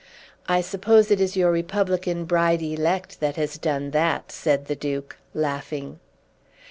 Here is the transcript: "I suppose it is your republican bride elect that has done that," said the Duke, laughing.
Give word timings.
"I 0.47 0.61
suppose 0.61 1.11
it 1.11 1.21
is 1.21 1.37
your 1.37 1.51
republican 1.51 2.25
bride 2.25 2.63
elect 2.63 3.19
that 3.19 3.35
has 3.35 3.59
done 3.59 3.91
that," 3.91 4.31
said 4.31 4.65
the 4.65 4.75
Duke, 4.75 5.17
laughing. 5.35 5.99